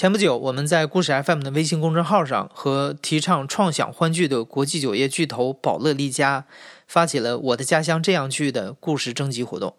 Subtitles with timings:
[0.00, 6.46] 前不久，我们在故事 FM 的微信公众号上和提倡创想欢聚的国际酒业巨头宝乐丽家
[6.86, 9.76] 发起了“我的家乡这样聚”的故事征集活动。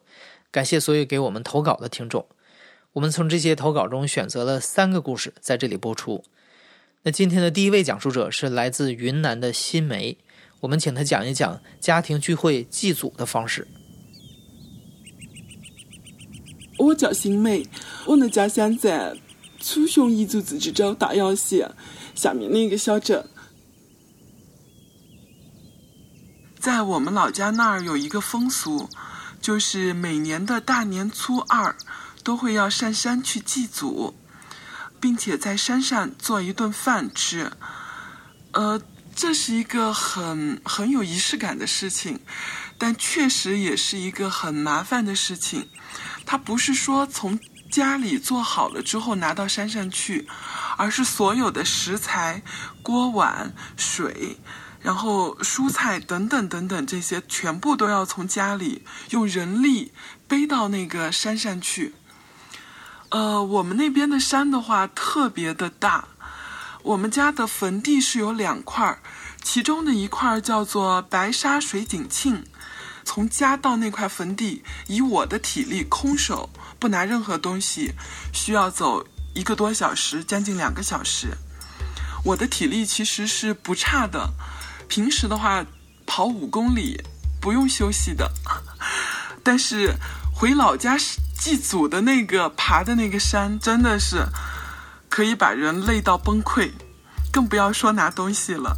[0.51, 2.27] 感谢所有给我们投稿的听众，
[2.93, 6.23] 我们从这些投稿中选择了三个故事在这里播出。
[7.01, 10.19] 那今天的第一位讲述者是来自云南的新梅，
[10.59, 13.67] 我们请他讲一讲家庭聚会祭祖的方式。
[16.77, 17.65] 我叫新梅，
[18.05, 19.15] 我的家乡在
[19.61, 21.71] 楚雄彝族自治州大阳县
[22.15, 23.29] 下面的一个小镇，
[26.59, 28.89] 在我们老家那儿有一个风俗。
[29.41, 31.75] 就是每年的大年初二，
[32.23, 34.13] 都会要上山去祭祖，
[34.99, 37.51] 并且在山上做一顿饭吃。
[38.51, 38.79] 呃，
[39.15, 42.19] 这是一个很很有仪式感的事情，
[42.77, 45.67] 但确实也是一个很麻烦的事情。
[46.23, 47.39] 它不是说从
[47.71, 50.27] 家里做好了之后拿到山上去，
[50.77, 52.43] 而是所有的食材、
[52.83, 54.37] 锅碗、水。
[54.83, 59.93] 然后蔬菜等等等等这些全部都要从家里用人力
[60.27, 61.93] 背到那个山上去。
[63.09, 66.07] 呃，我们那边的山的话特别的大，
[66.81, 68.97] 我们家的坟地是有两块，
[69.43, 72.43] 其中的一块叫做白沙水景庆，
[73.03, 76.49] 从家到那块坟地，以我的体力空手
[76.81, 77.93] 不拿任何东西，
[78.33, 81.37] 需要走一个多小时，将近两个小时。
[82.25, 84.31] 我的体力其实是不差的。
[84.87, 85.63] 平时的话，
[86.07, 86.99] 跑五公里
[87.39, 88.31] 不用休息的，
[89.43, 89.93] 但是
[90.33, 90.97] 回老家
[91.37, 94.25] 祭祖的那个爬的那个山，真的是
[95.07, 96.71] 可以把人累到崩溃，
[97.31, 98.75] 更不要说拿东西了。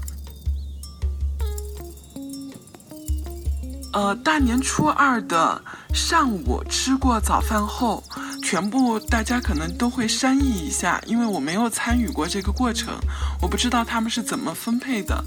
[3.93, 5.63] 呃，大年初二的
[5.93, 8.03] 上午吃过早饭后。
[8.43, 12.93] 全部大家可能都会商议一下，因为我没有参与过这个过程，
[13.41, 15.23] 我不知道他们是怎么分配的。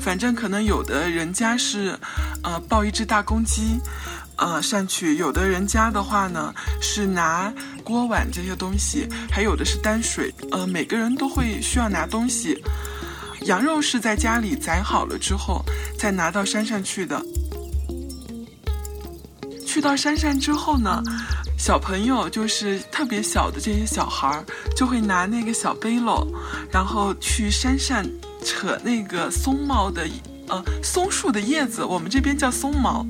[0.00, 1.98] 反正可能有的人家是，
[2.44, 3.80] 呃，抱一只大公鸡，
[4.36, 7.52] 呃，上去；有的人家的话呢是拿
[7.82, 10.32] 锅碗这些东西，还有的是担水。
[10.52, 12.56] 呃，每个人都会需要拿东西。
[13.42, 15.64] 羊肉是在家里宰好了之后
[15.98, 17.20] 再拿到山上去的。
[19.70, 21.00] 去到山上之后呢？
[21.56, 24.44] 小朋友就是特别小的这些小孩儿，
[24.74, 26.26] 就会拿那个小背篓，
[26.72, 28.04] 然后去山上
[28.44, 30.08] 扯那个松毛的，
[30.48, 33.06] 呃，松树的叶子，我们这边叫松毛。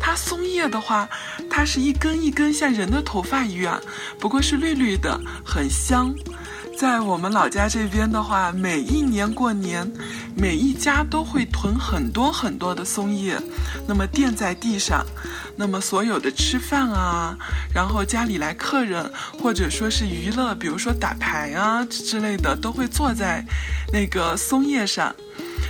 [0.00, 1.06] 它松叶的话，
[1.50, 3.78] 它是一根一根像人的头发一样，
[4.18, 6.14] 不过是绿绿的，很香。
[6.82, 9.88] 在我们老家这边的话，每一年过年，
[10.36, 13.40] 每一家都会囤很多很多的松叶，
[13.86, 15.06] 那么垫在地上，
[15.54, 17.38] 那么所有的吃饭啊，
[17.72, 19.08] 然后家里来客人
[19.40, 23.44] 或者说是娱乐，比如说打牌啊之类的，都会坐在
[23.92, 25.14] 那个松叶上。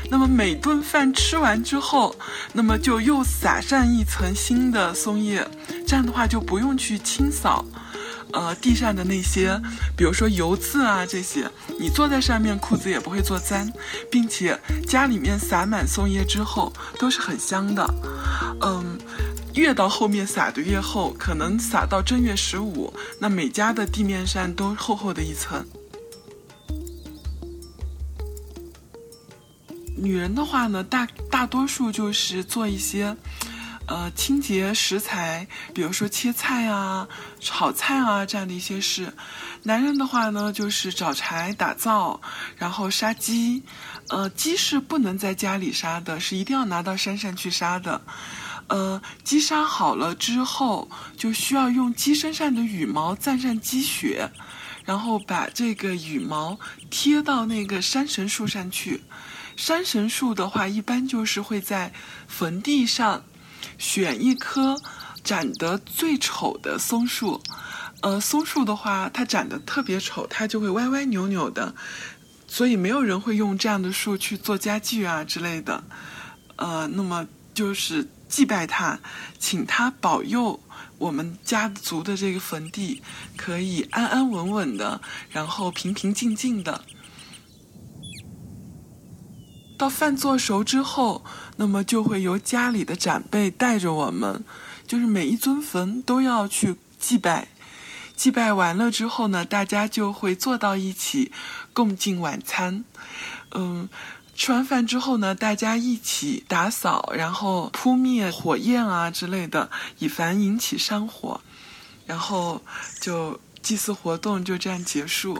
[0.08, 2.16] 那么每顿饭吃完之后，
[2.54, 5.46] 那么就又撒上一层新的松叶，
[5.86, 7.62] 这样的话就不用去清扫。
[8.32, 9.60] 呃，地上的那些，
[9.96, 13.70] 比如说油渍啊，这些，你坐在上面，裤子也不会做脏，
[14.10, 17.86] 并且家里面撒满松叶之后都是很香的。
[18.62, 18.98] 嗯，
[19.54, 25.64] 越到后面撒的越厚，可能撒到正月十五，那每家的地面上都厚厚的一层。
[29.94, 33.14] 女人的话呢，大大多数就是做一些。
[33.92, 37.06] 呃，清洁食材，比如说切菜啊、
[37.40, 39.12] 炒菜啊这样的一些事。
[39.64, 42.18] 男人的话呢，就是找柴打灶，
[42.56, 43.62] 然后杀鸡。
[44.08, 48.00] 呃，鸡是不能在家里杀的，是一定要拿到山上去杀的。
[48.68, 54.26] 呃，鸡杀好了之后，就需要用鸡身上的羽毛蘸上鸡血，
[54.86, 56.58] 然后把这个羽毛
[56.88, 59.02] 贴到那个山神树上去。
[59.54, 61.92] 山神树的话，一般就是会在
[62.26, 63.22] 坟地上。
[63.78, 64.80] 选一棵
[65.24, 67.40] 长得最丑的松树，
[68.00, 71.74] 呃，松树的话，它长得特别丑，它就会歪歪扭扭的，
[72.46, 75.84] 所以没有人会用这样的树去做家具啊之类的，
[76.56, 78.98] 呃，那么就是祭拜它，
[79.38, 80.58] 请它保佑
[80.98, 83.02] 我们家族的这个坟地
[83.36, 85.00] 可以安安稳稳的，
[85.30, 86.84] 然后平平静静的。
[89.82, 91.24] 到饭做熟之后，
[91.56, 94.44] 那么就会由家里的长辈带着我们，
[94.86, 97.48] 就是每一尊坟都要去祭拜。
[98.14, 101.32] 祭拜完了之后呢，大家就会坐到一起
[101.72, 102.84] 共进晚餐。
[103.56, 103.88] 嗯，
[104.36, 109.68] 吃完饭之后呢，大家一起打扫，然后扑灭火焰啊之类的，
[109.98, 111.40] 以防引起山火。
[112.06, 112.62] 然后
[113.00, 115.36] 就祭祀活动就这样结束。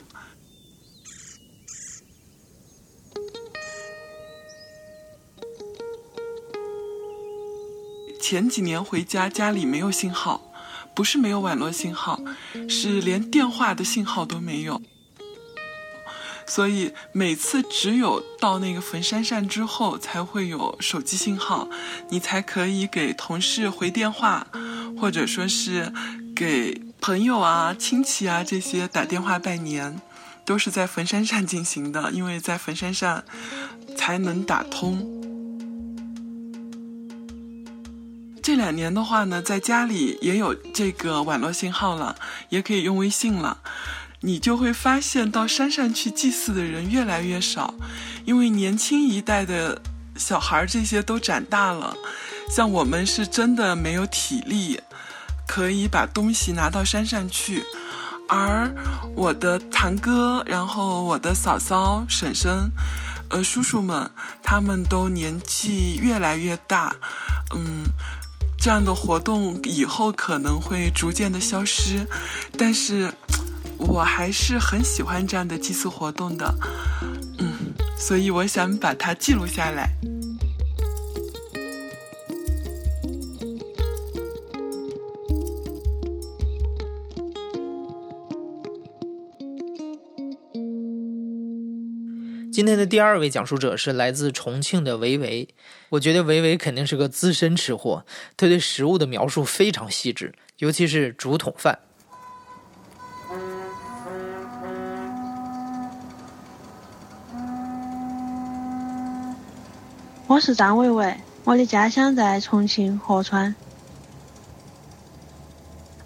[8.33, 10.41] 前几年回家，家里没有信号，
[10.95, 12.19] 不是没有网络信号，
[12.67, 14.81] 是连电话的信号都没有。
[16.47, 21.69] 所以每次只有到那个坟山上之后，才会有手机信号，
[22.09, 24.47] 你才可以给同事回电话，
[24.99, 25.93] 或者说是
[26.35, 30.01] 给朋友啊、亲戚啊这些打电话拜年，
[30.47, 33.23] 都是在坟山上进行的，因为在坟山上
[33.95, 35.22] 才能打通。
[38.43, 42.17] 这两年的话呢，在家里也有这个网络信号了，
[42.49, 43.59] 也可以用微信了。
[44.25, 47.75] 你就会发现到山上去祭祀的人越来越少，
[48.25, 49.81] 因为年轻一代的
[50.17, 51.97] 小孩这些都长大了，
[52.51, 54.81] 像我们是真的没有体力，
[55.47, 57.65] 可以把东西拿到山上去。
[58.29, 58.73] 而
[59.15, 62.71] 我的堂哥，然后我的嫂嫂、婶婶，
[63.29, 64.11] 呃，叔叔们，
[64.43, 66.95] 他们都年纪越来越大，
[67.55, 67.85] 嗯。
[68.63, 72.07] 这样的活动以后可能会逐渐的消失，
[72.57, 73.13] 但是
[73.77, 76.55] 我还是很喜欢这样的祭祀活动的，
[77.39, 77.53] 嗯，
[77.99, 79.91] 所以我想把它记录下来。
[92.53, 95.49] 今天的第二位讲述者是来自重庆的维维，
[95.89, 98.05] 我觉得维维肯定是个资深吃货，
[98.37, 101.79] 他对食物的描述非常细致，尤其是竹筒饭。
[110.27, 113.55] 我是张维维，我的家乡在重庆合川。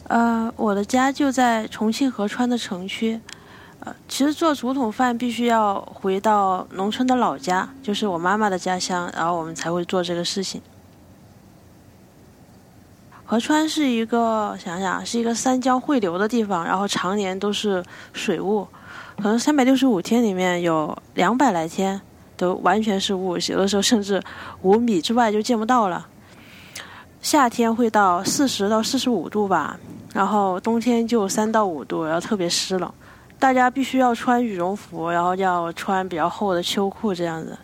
[0.04, 3.20] 呃，我的家就在重庆合川的城区。
[4.08, 10.60] 其实做竹筒饭必须要回到农村的老家，就是我妈妈的家乡，然后我们才会做这个事情。
[13.24, 18.66] 合川是一个想想是一个三江汇流的地方，然后常年都是水雾，
[19.16, 22.00] 可能三百六十五天里面有两百来天
[22.36, 24.22] 都完全是雾，有的时候甚至
[24.62, 26.06] 五米之外就见不到了。
[27.20, 29.76] 夏天会到四十到四十五度吧，
[30.14, 32.92] 然后冬天就三到五度，然后特别湿冷。
[33.38, 37.56] 大家必须要穿羽绒服，然后要穿比较厚的秋裤这样子。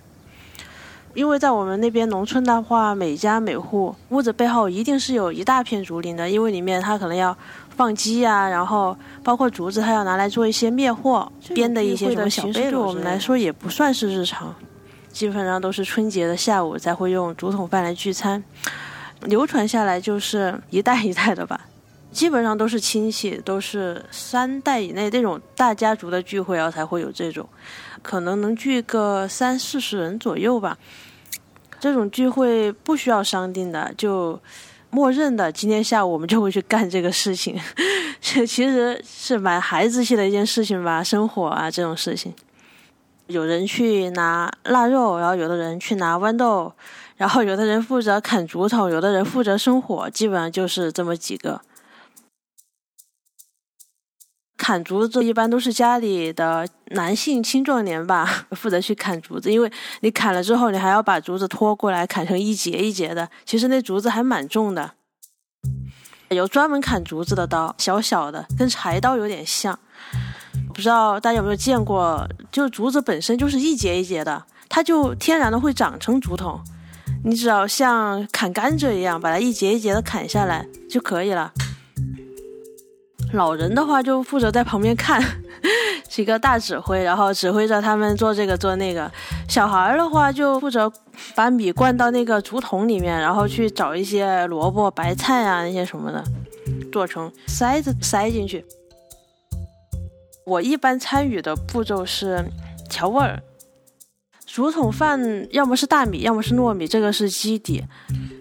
[1.14, 7.36] 因为在我们那边农村的话，每家每户屋子背后一定是有一大片竹林的，因为里面它可能要
[7.76, 14.54] 放鸡啊，然后包括竹子，它要拿来做一些灭火编的一些什么小被对我们来说也不算是日常，
[15.10, 18.42] 基本上都是春节的下午才会用竹筒饭来聚餐，
[19.20, 21.60] 流传下来就是一代一代的吧。
[22.12, 27.49] 基本上都是亲戚，都是三代以内这种大家族的聚会，然后才会有这种，
[28.03, 30.76] 可能能聚个三四十人左右吧。
[31.81, 34.39] 这种聚会不需要商定的，就
[34.91, 37.58] 默认的今天下午我们就会去干这个事情。
[38.20, 42.32] 这 其实是蛮孩子气的一件事情吧，生火啊这种事情。
[43.27, 46.72] 有人去拿腊肉，然后有的人去拿豌豆，
[47.17, 51.60] 然后有的人负责砍竹筒，有的人负责生火，基本上就是这么几个。
[54.62, 59.69] 砍竹子一般都是家里的男性青壮年吧， 负责去砍竹子，因为
[60.02, 64.92] 你砍了之后，你还要把竹子拖过来砍成一节一节的，其实那竹子还蛮重的。
[66.28, 69.76] 有专门砍竹子的刀，小小的，跟柴刀有点像。
[70.72, 72.24] 不知道大家有没有见过？
[72.52, 76.62] 就竹子本身就是一节一节的，它就天然的会长成竹筒。
[77.24, 81.52] 你只要像砍甘蔗一样，把它一节一节的砍下来就可以了。
[83.32, 85.22] 老人的话就负责在旁边看，
[86.08, 89.10] 是一个大指挥，然后指挥着他们做这个做那个。
[89.48, 90.91] 小孩的话就负责
[91.34, 96.22] 把米灌到那个竹筒里面，然后去找一些萝卜、白菜啊那些什么的，
[96.93, 98.65] 做成塞子塞进去。
[100.44, 102.44] 我一般参与的步骤是
[102.91, 103.43] 调味儿。
[104.44, 105.19] 竹筒饭
[105.51, 107.82] 要么是大米，要么是糯米，这个是基底，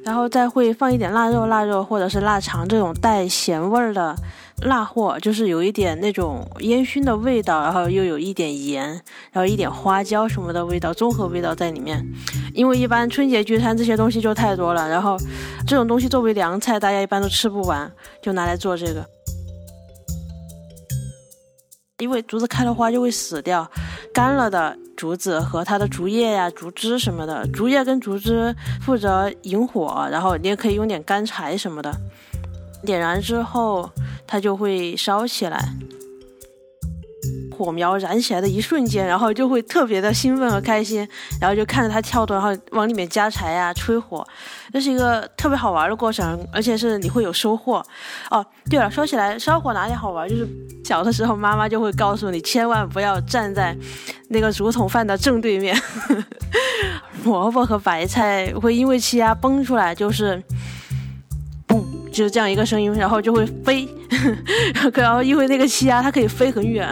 [0.03, 4.13] 然后再会放一点腊肉、腊肉或者是腊肠这种带咸味儿的。
[4.61, 8.89] 辣货，就是有一点那种烟熏的味道，然后又有一点盐，
[9.31, 12.05] 然后一点花椒什么的味道，综合味道在里面。
[12.53, 15.17] 因为一般春节聚餐这些东西就太多了，然后
[15.67, 17.91] 这种东西作为凉菜，大家一般都吃不完，
[18.21, 19.05] 就拿来做这个。
[21.99, 23.69] 因为竹子开了花就会死掉，
[24.11, 31.95] 干了的竹子和它的竹叶呀、竹枝什么的，竹叶跟竹枝负责引火，然后你也可以用点干柴什么的，
[32.85, 33.89] 点燃之后
[34.25, 35.73] 它就会烧起来。
[37.51, 41.07] 火苗燃起来的一瞬间，然后就会特别的兴奋和开心，
[41.39, 44.25] 然后就看着它跳动，然后往里面加柴呀、吹火，
[44.73, 47.85] 这是一个特别好玩的过程，而且是你会有收获。
[48.31, 50.47] 哦，对了，说起来烧火哪里好玩，就是
[50.83, 53.77] 小的时候妈妈就会告诉你，千万不要站在
[54.29, 55.79] 那个竹筒饭的正对面，
[57.23, 60.41] 萝卜和白菜会因为气压崩出来，就是。
[62.11, 63.87] 就是这样一个声音，然后就会飞，
[64.93, 66.87] 然后因为那个气压，它可以飞很远。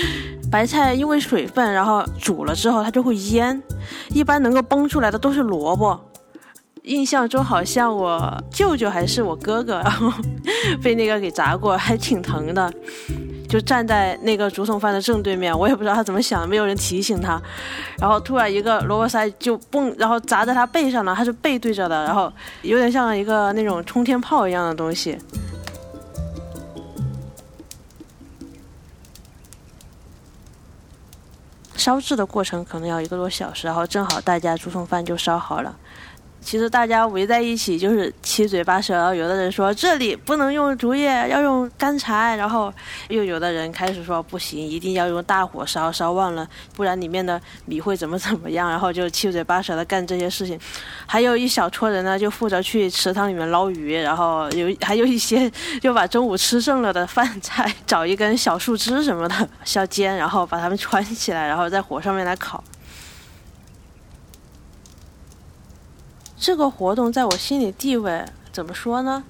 [0.50, 3.60] 白菜因为水分，然后煮了之后它就会腌。
[4.08, 5.98] 一般能够崩出来的都是萝卜。
[6.84, 10.10] 印象中好像我舅舅还是我哥哥，然后
[10.82, 12.72] 被那个给砸过，还挺疼的。
[13.50, 17.42] 就站在那个竹筒饭的正对面，我也不知道他怎么想，没有人提醒他。
[17.98, 25.18] 然后突然一个萝卜塞就蹦，然后砸在他背上了，他是背对着的，然后有点像一个那种冲天炮一样的东西。
[31.74, 35.74] 烧制的过程可能要一个多小时，然后正好大家竹筒饭就烧好了。
[36.42, 42.72] 其实大家围在一起就是七嘴八舌，然后有的人说这里不能用竹叶，要用干柴，然后
[43.08, 50.58] 又有的人开始说不行，一定要用大火烧，烧旺了，不然里面的米会怎么怎么样，然后就七嘴八舌的干这些事情。
[51.06, 62.64] 还有一小撮人呢，就负责去池塘里面捞鱼，然后有还有一些就把中午吃剩了的饭菜找一根小树枝什么的削尖，然后把它们穿起来，然后在火上面来烤。
[66.40, 69.22] 这个活动在我心里地位怎么说呢？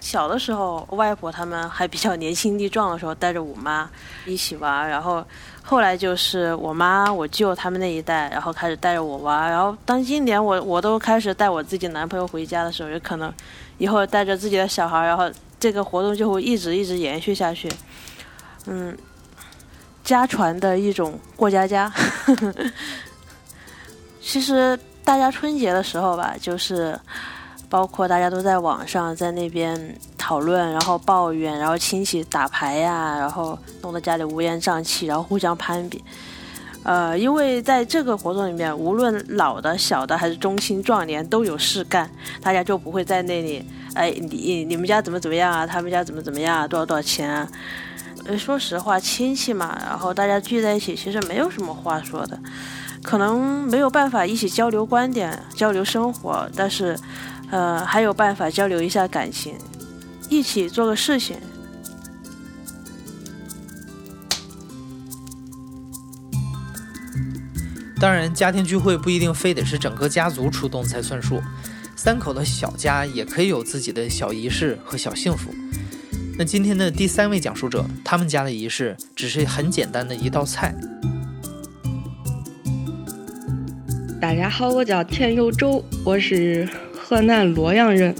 [0.00, 3.90] 小的时候，外婆他们还比较年轻力壮的时候，带着我妈
[4.24, 4.88] 一起玩。
[4.88, 5.24] 然后
[5.64, 9.50] 后来就是我妈、我舅他们那一代，然后开始带着我玩。
[9.50, 13.34] 然后当今年我我都开始带我自己男朋友回家的时候，有可能
[13.78, 15.28] 以后带着自己的小孩，然后
[15.58, 17.68] 这个活动就会一直一直延续下去。
[18.66, 18.96] 嗯，
[20.04, 21.92] 家传的一种过家家。
[24.22, 24.78] 其实。
[25.08, 26.94] 大家春节的时候吧，就是
[27.70, 36.04] 包括大家都在网上在那边讨论，然后抱怨，然后亲戚打牌呀，然后弄得家里乌烟瘴气，然后互相攀比。
[36.82, 42.10] 呃，因为在这个活动里面，无论老的、小的还是中青壮年都有事干，
[42.42, 45.66] 大家就不会在那里，哎，你你们家怎么怎么样啊？
[45.66, 46.68] 他们家怎么怎么样啊？
[46.68, 47.48] 多少多少钱啊？
[48.26, 52.38] 呃，说实话，亲戚嘛，然后大家聚在一起，其实没有什么话说的。
[53.02, 56.98] 可能没有办法一起交流观点、交流生活，但是，
[57.50, 59.54] 呃，还有办法交流一下感情，
[60.28, 61.36] 一起做个事情。
[68.00, 71.42] 当然，家庭聚会不一定非得是整个家族出动才算数，
[71.96, 75.50] 三口的小家也可以有自己的小仪式和小幸福。
[76.38, 80.72] 那今天的第三位讲述者，他们家的仪式只是很简单的一道菜。
[84.28, 88.14] 大家好，我叫田有洲，我是河南洛阳人。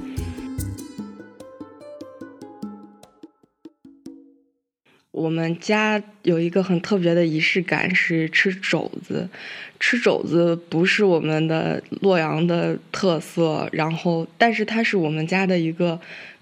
[5.28, 9.28] 我们家有一个很特别的仪式感，是吃肘子。
[9.78, 16.00] 吃肘子不是我们的洛阳的特色，然后，但是它是我们家的一个。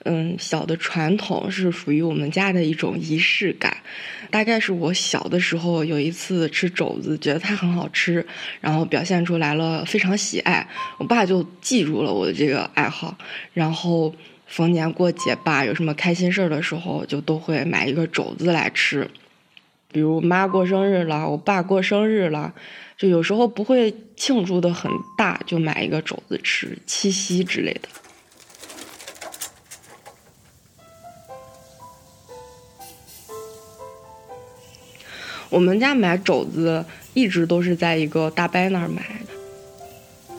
[0.09, 3.77] 嗯，小的传统是属于我们家的一种仪式感。
[4.31, 8.25] 大概是我小的时候有一次吃肘子，觉得它很好吃，
[8.61, 10.65] 然后表现出来了非常喜爱。
[10.99, 13.19] 我爸就记住了我的这个爱好，
[13.53, 14.15] 然后
[14.47, 19.11] 逢年过节吧，有什么开心事儿的时候，就都会买一个肘子来吃。
[19.93, 22.53] 比如妈过生日了，我爸过生日了，
[22.99, 27.89] 就有时候不会庆祝的很大，就买一个肘子吃，七夕之类的。
[35.49, 36.85] 我们家买肘子
[37.15, 39.33] 一直都是在一个大伯那儿买的，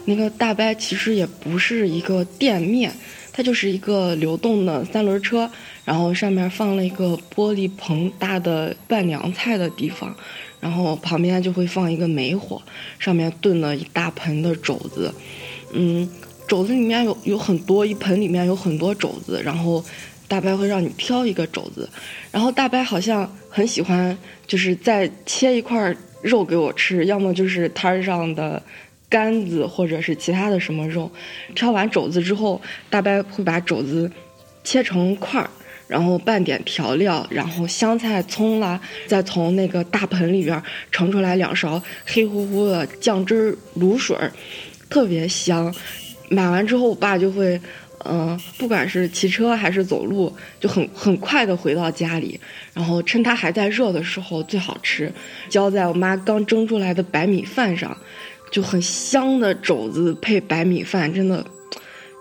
[0.06, 2.94] 那个大伯其实也不是一个店面，
[3.38, 5.48] 它就是一个流动的三轮车，
[5.86, 10.12] 然后上面放了一个玻璃棚大的拌凉菜的地方，
[10.60, 12.60] 然后旁边就会放一个煤火，
[12.98, 15.14] 上面炖了一大盆的肘子，
[15.72, 16.10] 嗯，
[16.48, 19.86] 肘子里面有有很多，一盆里面有很多肘子，然后。
[20.30, 21.90] 大伯会让你挑一个肘子，
[22.32, 28.62] 然后大伯好像很喜欢，就是再切一块肉给我吃，要么就是摊上的
[29.10, 31.12] 杆子，或者是其他的什么肉。
[31.56, 34.12] 挑完肘子之后，大伯会把肘子
[34.64, 35.50] 切成块儿，
[35.88, 40.62] 然后拌点调料，然后香菜、葱啦，再从那个大盆里边
[40.92, 44.18] 盛出来两勺黑乎乎的酱汁卤水，
[44.90, 45.74] 特别香。
[46.30, 47.60] 买完之后，我爸就会。
[48.10, 52.40] 嗯，不管是骑车还是走路，就很很快的回到家里，
[52.74, 55.12] 然后趁它还在热的时候最好吃，
[55.50, 57.98] 浇在我妈刚蒸出来的白米饭上，
[58.52, 61.46] 就很香的肘子配白米饭，真的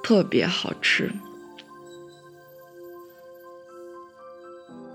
[0.02, 1.10] 特别好吃。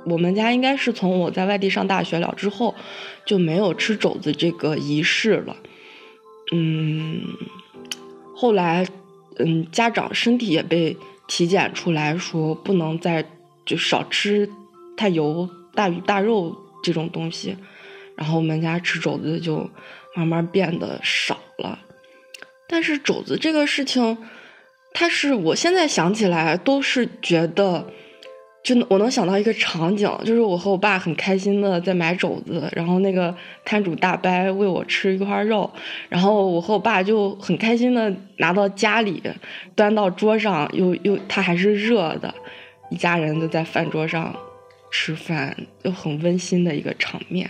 [0.05, 2.75] 我们家应该是从我在外地上大学了之后，
[3.25, 5.55] 就没有吃肘子这个仪式了。
[6.51, 7.23] 嗯，
[8.35, 8.87] 后来。
[9.37, 10.95] 嗯，家长身体也被
[11.25, 13.25] 体检出来说不能再
[13.65, 14.47] 就少吃
[14.97, 17.55] 太油、大鱼大肉这种东西，
[18.17, 19.67] 然后我们家吃肘子就
[20.15, 21.79] 慢慢变得少了。
[22.67, 24.17] 但是肘子这个事情，
[24.93, 27.85] 它是我现在想起来都是觉得。
[28.63, 35.67] 就我能想到一个场景，就是我和我爸很开心的在买肘子，然后那个摊主大伯喂我吃一块肉，
[36.09, 39.19] 然后我和我爸就很开心的拿到家里，
[39.75, 42.31] 端到桌上，又又它还是热的，
[42.91, 44.31] 一家人都在饭桌上
[44.91, 47.49] 吃饭，就很温馨的一个场面。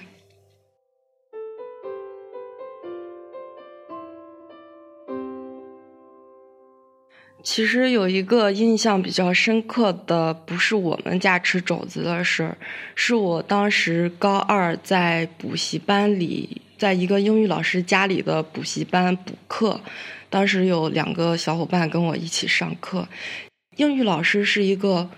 [7.44, 12.58] 其实有一个印象比较深刻的，不是我们家吃肘子的事儿，
[12.96, 19.82] 是我当时高二在补习班里，在一个英语老师家里的补习班补课，
[20.30, 23.08] 当时有两个小伙伴跟我一起上课，
[23.78, 25.10] 英语老师是一个，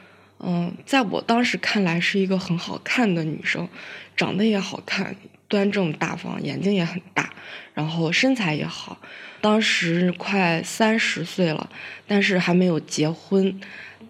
[0.46, 3.70] 嗯，在我当时看来是一个很好看的女生，
[4.18, 5.16] 长得也好看，
[5.48, 7.34] 端正大方，眼睛也很大，
[7.74, 8.98] 然后身材也好。
[9.40, 11.70] 当时快三十岁了，
[12.08, 13.60] 但是还没有结婚。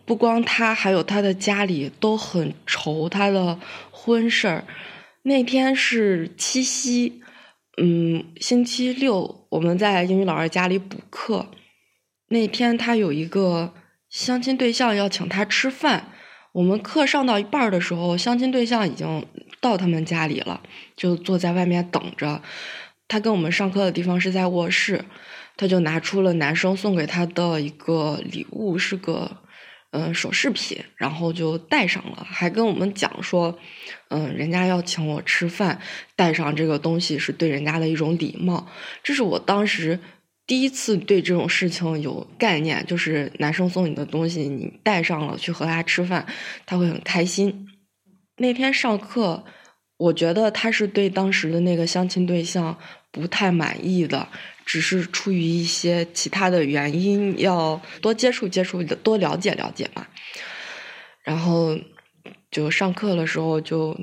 [0.05, 3.59] 不光他，还有他的家里都很愁他的
[3.91, 4.65] 婚事儿。
[5.21, 7.21] 那天是七夕，
[7.81, 11.47] 嗯，星期六，我们在英语老师家里补课。
[12.27, 13.73] 那天他有一个
[14.09, 16.09] 相亲对象要请他吃饭。
[16.53, 19.25] 我们课上到一半的时候，相亲对象已经
[19.59, 20.61] 到他们家里了，
[20.95, 22.41] 就坐在外面等着。
[23.07, 25.03] 他跟我们上课的地方是在卧室，
[25.57, 29.37] 他就拿出了男生送给他的一个礼物，是个
[29.89, 33.57] 嗯首饰品，然后就戴上了，还跟我们讲说，
[34.09, 35.79] 嗯，人家要请我吃饭，
[36.15, 38.67] 戴上这个东西是对人家的一种礼貌。
[39.01, 39.99] 这是我当时
[40.45, 46.25] 第一次对这种事情有概念，就是男生送你的东西，你带上了去和他吃饭，
[46.65, 47.67] 他会很开心。
[48.37, 49.43] 那天上课，
[49.97, 52.77] 我觉得他是对当时的那个相亲对象。
[53.13, 54.27] 不太满意的，
[54.65, 60.07] 只是出于一些其他的原因，要多接触接触，多了解了解嘛。
[61.23, 61.77] 然后
[62.49, 63.95] 就上课的时候，就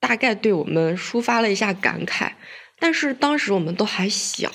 [0.00, 2.32] 大概对我们抒发了一下感慨。
[2.80, 4.50] 但是当时我们都还小，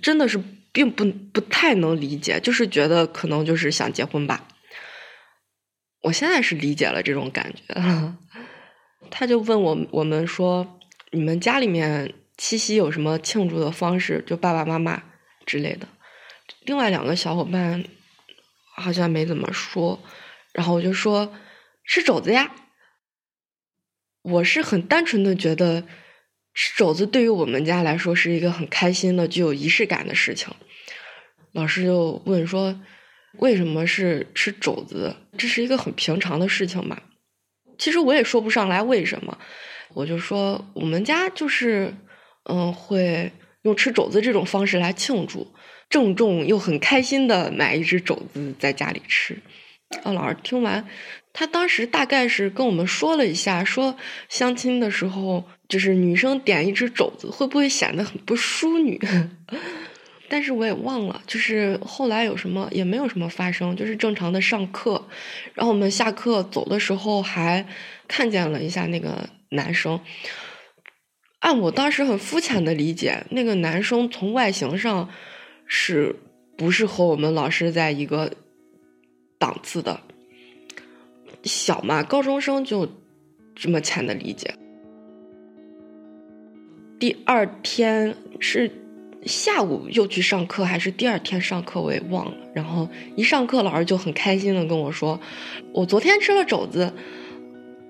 [0.00, 4.48] 真的是并不不太能理解，就是觉得可能就是想结婚吧。
[6.02, 7.74] 我现在是理解了这种感觉。
[9.10, 10.78] 他就问我我们说
[11.12, 14.22] ：“你们家里面？”七夕有什么庆祝的方式？
[14.24, 15.02] 就爸爸妈妈
[15.44, 15.88] 之类的。
[16.62, 17.82] 另外两个小伙伴
[18.76, 20.00] 好像没怎么说，
[20.52, 21.34] 然后我就说
[21.84, 22.54] 吃肘子呀。
[24.22, 25.84] 我是很单纯的觉得
[26.60, 30.52] 吃肘子对于我们家来说是一个很开心的、具有仪式感的事情。
[31.52, 32.80] 老师就问说
[33.38, 35.14] ：“为什么是吃肘子？
[35.36, 37.00] 这是一个很平常的事情嘛？”
[37.78, 39.38] 其实我也说不上来为什么，
[39.94, 41.94] 我就说我们家就是。
[42.50, 45.52] 嗯，会用吃肘子这种方式来庆祝，
[45.90, 49.36] 郑重又很开心的买一只肘子在家里吃。
[50.02, 50.86] 啊，老师听完，
[51.32, 53.96] 他当时大概是跟我们说了一下，说
[54.28, 59.00] 相亲的时候，就是女生点一只肘子会不会显得很不淑女？
[60.30, 65.02] 但是我也忘了，就是后来有什么也没有什么发生，就是正常的上课。
[65.54, 67.66] 然后我们下课走的时候还
[68.06, 69.98] 看见了一下那个男生。
[71.38, 75.08] 按我当时很肤浅的理解，那个男生从外形上
[75.66, 76.14] 是
[76.58, 78.30] 不是和我们老师在一个
[79.38, 80.00] 档次的？
[81.44, 82.88] 小嘛，高中生就
[83.54, 84.52] 这么浅的理解。
[86.98, 88.68] 第二天是
[89.24, 92.32] 下午又去上课，还是第二天上课，我也忘了。
[92.52, 95.18] 然后一上课，老师就很开心的跟我说
[95.72, 96.92] ：“我昨天吃了肘子。”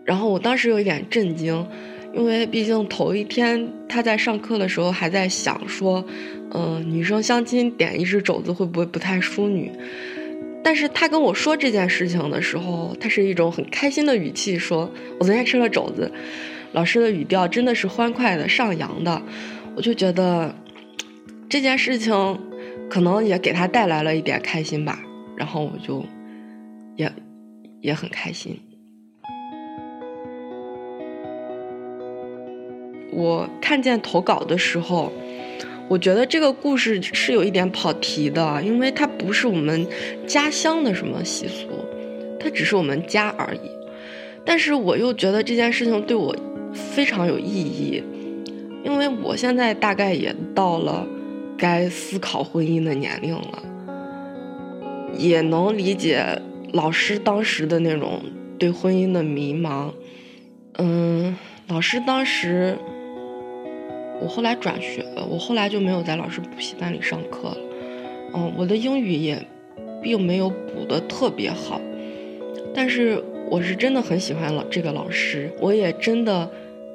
[0.04, 1.66] 然后我当时有一点震惊，
[2.14, 6.04] 因为毕竟头一天他在上课的时候还在想说
[6.52, 9.72] ：“嗯，女生相亲点一只肘子会不会不太淑女？”
[10.62, 16.12] 但是他跟我说这件事情的时候，他是一种很开心的语气说：“我昨天吃了肘子。”
[16.72, 19.22] 老师的语调真的是欢快的、上扬的，
[19.74, 20.54] 我就觉得
[21.48, 22.38] 这件事情
[22.90, 25.00] 可能也给他带来了一点开心吧，
[25.34, 26.04] 然后我就
[26.96, 27.10] 也
[27.80, 28.60] 也很开心。
[33.10, 35.10] 我看见投稿的时候，
[35.88, 39.86] 我觉得这个故事是有一点跑题的，因为它不是我们
[40.26, 41.66] 家乡的什么习俗，
[42.38, 43.70] 它只是我们家而已。
[44.44, 46.36] 但是我又觉得这件事情对我。
[46.70, 48.02] 非常有意义，
[48.84, 51.04] 因为我现在大概也到了
[51.56, 53.62] 该思考婚姻的年龄了，
[55.16, 56.22] 也能理解
[56.72, 58.20] 老师当时的那种
[58.58, 59.90] 对婚姻的迷茫。
[60.74, 61.34] 嗯，
[61.68, 62.76] 老师当时，
[64.20, 67.56] 我后来转学了，我后来就没有在老师补习班里上课了。
[68.34, 69.42] 嗯，我的英语也
[70.02, 71.80] 并没有补的特别好，
[72.74, 73.22] 但是。
[73.50, 76.50] 我是真的很喜欢老这个老师，我也真的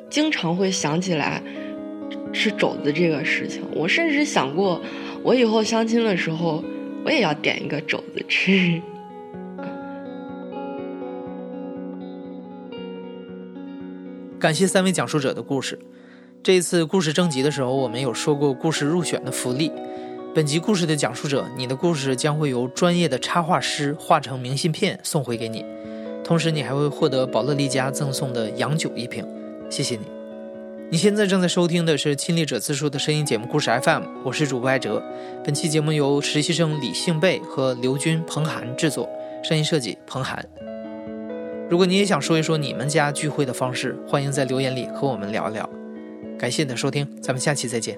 [0.08, 1.42] 经常会想起来
[2.32, 3.64] 吃肘子这个事情。
[3.74, 4.80] 我甚至想过，
[5.24, 6.64] 我以后相亲的时候，
[7.04, 8.80] 我也要点一个肘子吃。
[14.38, 15.80] 感谢三位讲述者的故事。
[16.43, 19.71] 这一次故事征集的时候，我们有说过故事入选的福利。
[20.36, 25.63] 本集故事的讲述者，你的故事将会由专业的插画师画成明信片送回给你。
[26.21, 29.25] 同时，你还会获得宝乐利家赠送的洋酒一瓶，
[29.69, 30.01] 谢谢你。
[30.91, 35.01] 你现在正在收听的是亲历者自述的声音节目故事 FM，我是主播艾哲。
[35.45, 39.10] 本期节目由实习生李幸贝和刘军、彭涵制作，
[39.41, 40.45] 声音设计彭涵。
[41.69, 45.69] 如果你也想说一说你们家聚会的方式，欢迎在留言里和我们聊一聊。
[46.43, 47.97] 感谢你的收听，咱们下期再见。